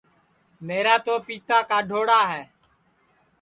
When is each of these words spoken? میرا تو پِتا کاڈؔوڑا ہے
میرا 0.67 0.95
تو 1.05 1.13
پِتا 1.25 1.57
کاڈؔوڑا 1.69 2.21
ہے 2.31 2.43